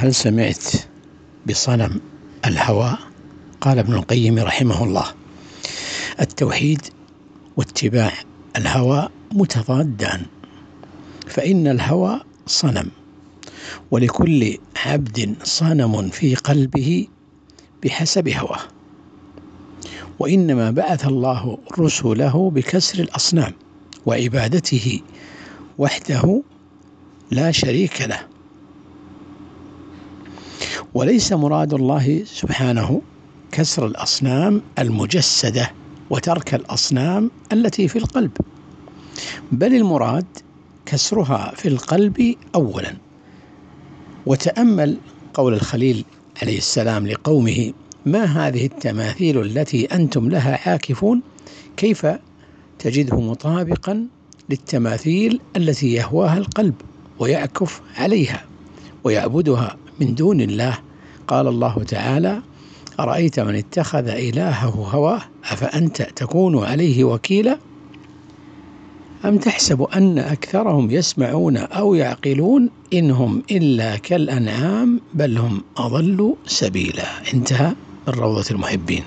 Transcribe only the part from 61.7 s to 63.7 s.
تعالى أرأيت من